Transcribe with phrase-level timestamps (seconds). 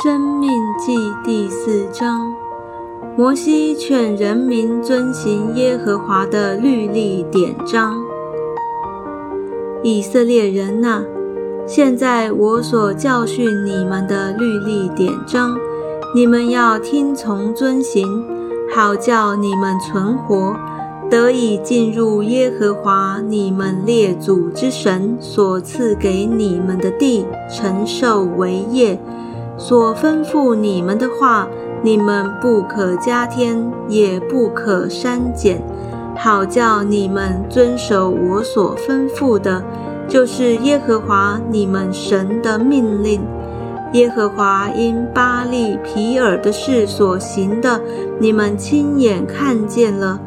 [0.00, 2.34] 生命记第四章，
[3.14, 8.02] 摩西劝人民遵行耶和华的律例典章。
[9.82, 11.02] 以色列人呐，
[11.66, 15.54] 现在我所教训你们的律例典章，
[16.14, 18.24] 你们要听从遵行，
[18.74, 20.56] 好叫你们存活，
[21.10, 28.98] 得以进入耶和华你们列祖之神所赐给你们的地，承受为业。
[29.56, 31.46] 所吩咐你们的话，
[31.82, 35.62] 你们不可加添，也不可删减，
[36.16, 39.62] 好叫你们遵守我所吩咐的，
[40.08, 43.20] 就是耶和华你们神的命令。
[43.92, 47.78] 耶和华因巴利皮尔的事所行的，
[48.18, 50.18] 你们亲眼看见了。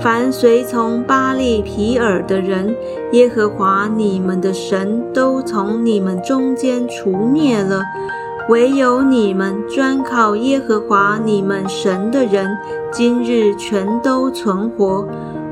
[0.00, 2.74] 凡随从巴利皮尔的人，
[3.12, 7.82] 耶和华你们的神都从你们中间除灭了。
[8.48, 12.58] 唯有你们专靠耶和华你们神的人，
[12.90, 15.06] 今日全都存活。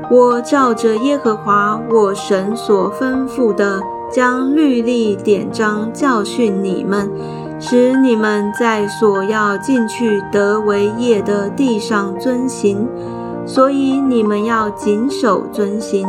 [0.09, 3.79] 我照着耶和华我神所吩咐的，
[4.11, 7.09] 将律例典章教训你们，
[7.59, 12.85] 使你们在所要进去得为业的地上遵行。
[13.45, 16.05] 所以你们要谨守遵行，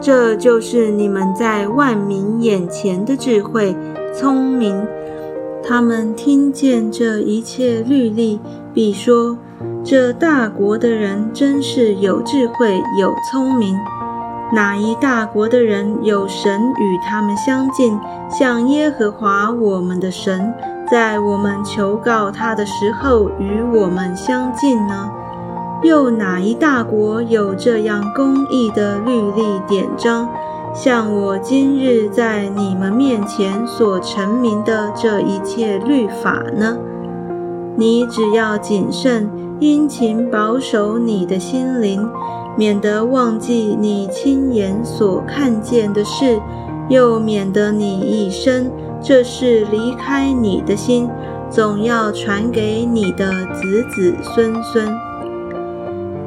[0.00, 3.76] 这就是你们在万民眼前的智慧、
[4.14, 4.82] 聪明。
[5.68, 8.38] 他们听见这一切律例，
[8.72, 9.36] 必说
[9.82, 13.76] ：“这大国的人真是有智慧、有聪明。
[14.52, 17.98] 哪一大国的人有神与他们相近，
[18.30, 20.54] 像耶和华我们的神，
[20.88, 25.10] 在我们求告他的时候与我们相近呢？
[25.82, 30.28] 又哪一大国有这样公义的律例典章？”
[30.76, 36.76] 像我今日在你们面前所成名的这一切律法呢？
[37.78, 39.26] 你只要谨慎
[39.58, 42.06] 殷勤保守你的心灵，
[42.58, 46.38] 免得忘记你亲眼所看见的事，
[46.90, 48.70] 又免得你一生
[49.00, 51.08] 这事离开你的心，
[51.48, 55.05] 总要传给你的子子孙孙。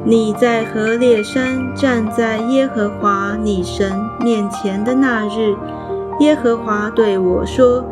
[0.02, 5.54] 你在何烈山站在耶和华你神面前的那日，
[6.20, 7.84] 耶和华对我说：“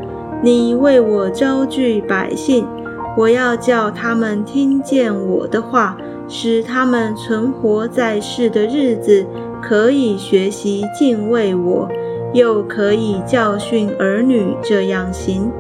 [0.43, 2.67] 你为我招聚百姓，
[3.15, 9.27] 我要叫他们听见我的话，使他们存活在世的日子，
[9.61, 11.87] 可以学习敬畏我，
[12.33, 15.53] 又可以教训儿女这样行。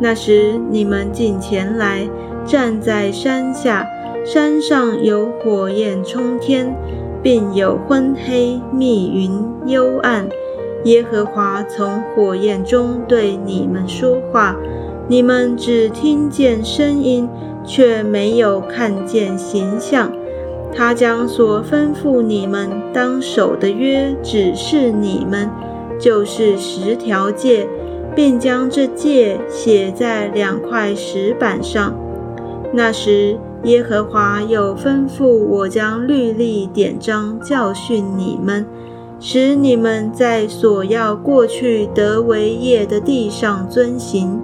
[0.00, 2.08] 那时你们进前来，
[2.46, 3.86] 站在山下。”
[4.24, 6.74] 山上有火焰冲天，
[7.22, 9.32] 并有昏黑密云
[9.66, 10.28] 幽暗。
[10.84, 14.54] 耶和华从火焰中对你们说话，
[15.08, 17.28] 你们只听见声音，
[17.64, 20.12] 却没有看见形象。
[20.72, 25.50] 他将所吩咐你们当守的约指示你们，
[25.98, 27.66] 就是十条戒，
[28.14, 31.94] 并将这戒写在两块石板上。
[32.72, 33.36] 那时。
[33.64, 38.64] 耶和华又吩咐我将律例典章教训你们，
[39.18, 44.40] 使你们在所要过去得为业的地上遵行。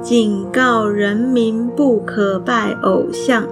[0.00, 3.44] 警告人民不可拜偶像，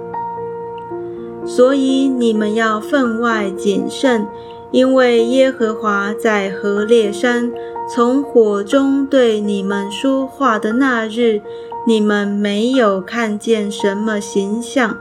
[1.45, 4.25] 所以你们要分外谨慎，
[4.75, 7.49] 因为耶和华在何烈山
[7.89, 11.41] 从火中对你们说话的那日。
[11.87, 14.97] 你们没有看见什么形象，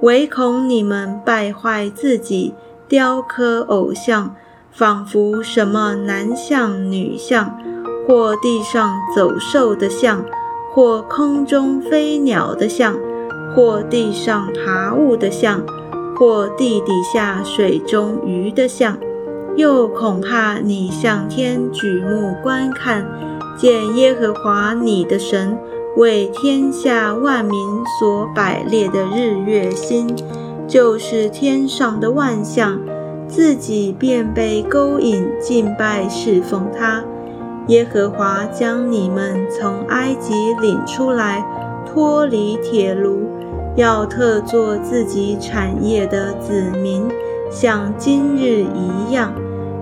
[0.00, 2.54] 唯恐你们败坏自己，
[2.88, 4.36] 雕刻偶像，
[4.70, 7.58] 仿佛什么男像、女像，
[8.06, 10.24] 或地上走兽的像，
[10.72, 12.96] 或空中飞鸟的像，
[13.54, 15.60] 或地上爬物的像，
[16.16, 18.96] 或地底下水中鱼的像，
[19.60, 23.06] 又恐怕你向天举目观看，
[23.58, 25.54] 见耶和华你的神。
[25.98, 27.60] 为天下万民
[27.98, 30.16] 所摆列的日月星，
[30.66, 32.80] 就是天上的万象，
[33.28, 37.04] 自己便被勾引敬拜侍奉他。
[37.66, 41.44] 耶和华将你们从埃及领出来，
[41.84, 43.28] 脱离铁炉，
[43.76, 47.06] 要特作自己产业的子民，
[47.50, 49.30] 像今日一样。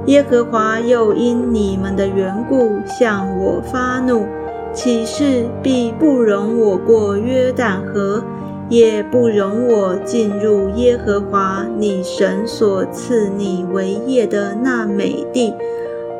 [0.09, 4.27] 耶和华又因你们的缘故向我发怒。
[4.73, 8.25] 起誓必不容我过约旦河，
[8.71, 15.53] 也不容我进入耶和华你神所赐你为业的那美地。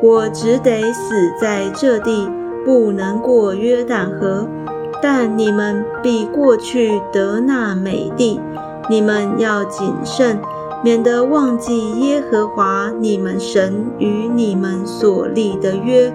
[0.03, 2.29] 我只得死在这地，
[2.63, 4.47] 不能过约旦河。
[5.01, 8.39] 但你们必过去得那美地。
[8.87, 10.39] 你们要谨慎，
[10.83, 16.13] 免得忘记耶和华你们神与你们所立的约，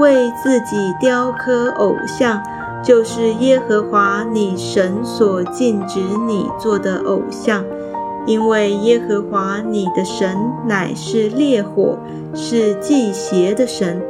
[0.00, 2.42] 为自己雕刻偶像，
[2.82, 7.64] 就是耶和华你神所禁止你做的偶像。
[8.26, 10.36] 因为耶和华你的神
[10.66, 11.96] 乃是烈火，
[12.34, 14.02] 是祭邪的神。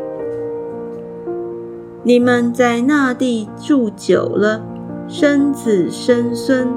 [2.03, 4.63] 你们在那地住久了，
[5.07, 6.69] 生子生孙，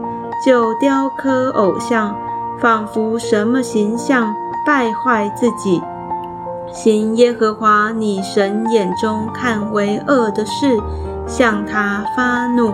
[0.46, 2.14] 就雕刻偶像，
[2.62, 4.34] 仿佛什么形象，
[4.66, 5.82] 败坏自己，
[6.72, 10.78] 行耶和华你神眼中看为恶的事，
[11.26, 12.74] 向他发怒。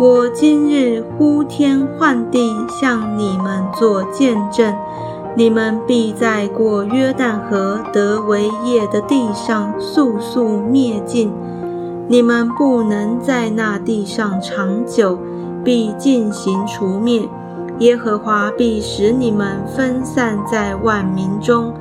[0.00, 4.74] 我今日呼天唤地，向你们做见证，
[5.36, 11.32] 你们必在过约旦河得为业的地上速速灭尽。
[12.08, 15.16] 你们不能在那地上长久，
[15.62, 17.28] 必进行除灭。
[17.80, 21.74] 耶和华必使你们分散在万民中，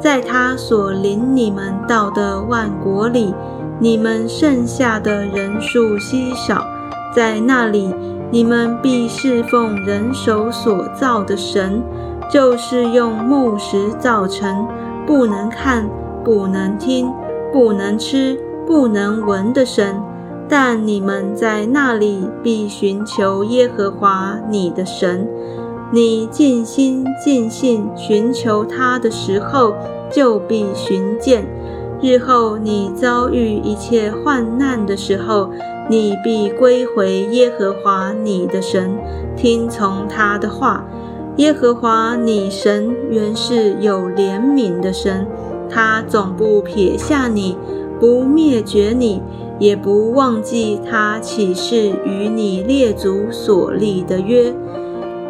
[0.00, 3.32] 在他所领你们到的万国里，
[3.78, 6.66] 你们剩下的人数稀少。
[7.14, 7.94] 在那里，
[8.30, 11.80] 你们必侍奉人手所造的神，
[12.30, 14.66] 就是用木石造成，
[15.06, 15.88] 不能看、
[16.24, 17.10] 不能听、
[17.52, 19.94] 不能吃、不能闻的神。
[20.48, 25.28] 但你们在那里必寻求耶和华你的神，
[25.92, 29.74] 你尽心尽性寻求他的时候，
[30.10, 31.46] 就必寻见。
[32.00, 35.50] 日后你遭遇一切患难的时候，
[35.88, 38.96] 你必归回耶和华你的神，
[39.36, 40.84] 听从他的话。
[41.36, 45.26] 耶和华你神原是有怜悯的神，
[45.68, 47.56] 他总不撇下你，
[48.00, 49.22] 不灭绝你，
[49.58, 54.54] 也不忘记他起誓与你列祖所立的约。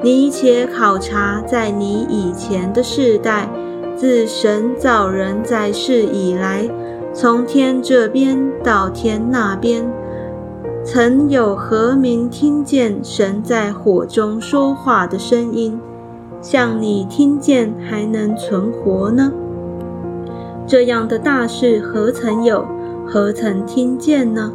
[0.02, 3.48] 你且考察在你以前的世代，
[3.96, 6.68] 自神造人在世以来，
[7.14, 9.90] 从天这边到天那边。
[10.84, 15.80] 曾有何民听见神在火中说话的声音，
[16.40, 19.32] 像你听见还能存活呢？
[20.66, 22.66] 这样的大事何曾有，
[23.06, 24.52] 何曾听见呢？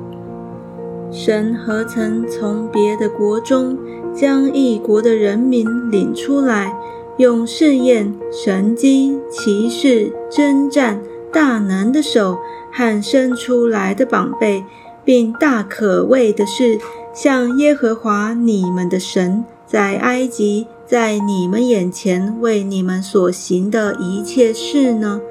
[1.10, 3.78] 神何曾从别的国中
[4.14, 6.76] 将异国的人民领出来，
[7.18, 12.38] 用试验、神机、骑士、征战、大能的手
[12.74, 14.66] 和伸出来的膀臂？
[15.04, 16.78] 并大可畏的是，
[17.14, 25.22] 像耶和华你们的神在埃及，在你们眼前为你们所行的一切事呢？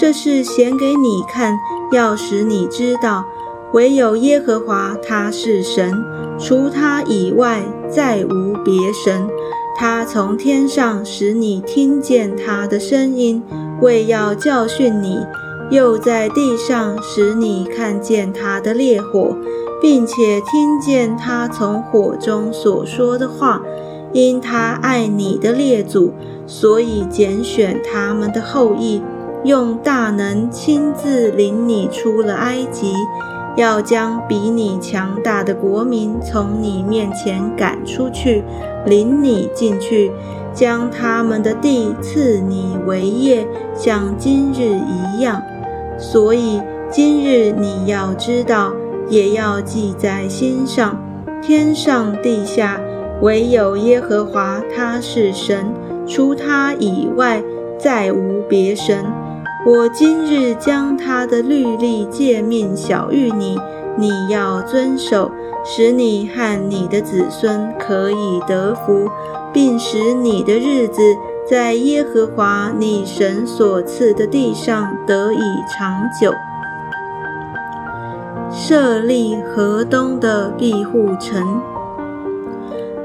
[0.00, 1.58] 这是显给你看，
[1.92, 3.26] 要使你知道，
[3.74, 5.92] 唯有耶和华他是神，
[6.38, 9.28] 除他以外再无别神。
[9.76, 13.42] 他从天上使你听见他的声音，
[13.82, 15.18] 为要教训你。
[15.70, 19.36] 又在地上使你看见他的烈火，
[19.82, 23.60] 并且听见他从火中所说的话。
[24.12, 26.12] 因他爱你的列祖，
[26.46, 29.00] 所以拣选他们的后裔，
[29.44, 32.92] 用大能亲自领你出了埃及，
[33.56, 38.44] 要将比你强大的国民从你面前赶出去，
[38.84, 40.12] 领你进去，
[40.52, 45.42] 将他们的地赐你为业，像今日一样。
[45.98, 46.60] 所以
[46.90, 48.72] 今日你要知道，
[49.08, 50.96] 也要记在心上。
[51.42, 52.78] 天上地下，
[53.22, 55.72] 唯有耶和华他是神，
[56.06, 57.42] 除他以外
[57.78, 59.06] 再无别神。
[59.66, 63.58] 我今日将他的律例诫命晓谕你，
[63.98, 65.30] 你要遵守，
[65.62, 69.10] 使你和你的子孙可以得福，
[69.52, 71.02] 并使你的日子。
[71.46, 75.38] 在耶和华你神所赐的地上得以
[75.68, 76.32] 长久，
[78.50, 81.60] 设立河东的庇护城。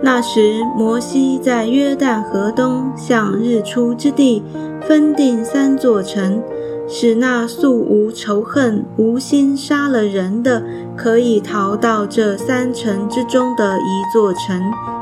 [0.05, 4.43] 那时，摩西在约旦河东向日出之地
[4.81, 6.43] 分定三座城，
[6.87, 10.61] 使那素无仇恨、无心杀了人的，
[10.95, 14.61] 可以逃到这三城之中的一座城，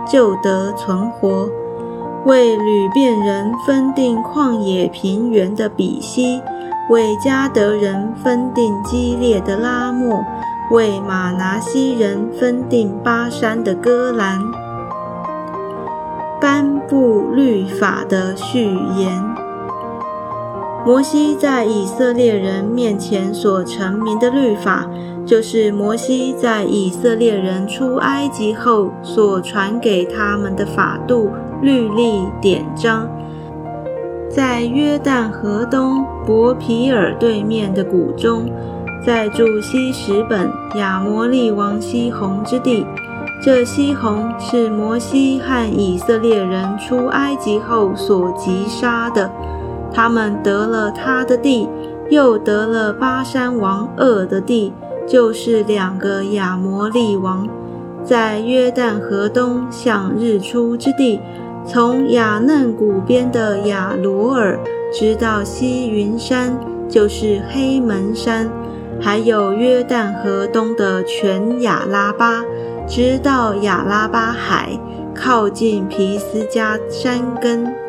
[0.10, 1.50] 就得存活。
[2.26, 6.42] 为吕遍人分定旷野平原的比西，
[6.90, 10.24] 为加德人分定激烈的拉莫，
[10.72, 14.40] 为马拿西人分定巴山的戈兰，
[16.44, 18.66] 颁布律法的序
[18.98, 19.24] 言。
[20.86, 24.86] 摩西在以色列人面前所成名的律法，
[25.26, 31.32] 就是摩西在以色列人出埃及后所传给他们的法度、
[31.62, 33.08] 律例、典章。
[34.30, 38.52] 在约旦河东伯皮尔对面的谷中，
[39.06, 42.86] 在住西十本亚摩利王西宏之地。
[43.44, 49.30] 这西宏是摩西和以色列人出埃及后所击杀的。
[49.92, 51.68] 他们得了他的地，
[52.10, 54.72] 又得了巴山王二的地，
[55.06, 57.46] 就是两个亚摩利王，
[58.02, 61.20] 在约旦河东向日出之地，
[61.66, 64.58] 从雅嫩谷边的亚罗尔，
[64.94, 66.58] 直到西云山，
[66.88, 68.50] 就是黑门山，
[69.02, 72.42] 还有约旦河东的全亚拉巴，
[72.86, 74.78] 直到亚拉巴海，
[75.16, 77.83] 靠近皮斯加山根。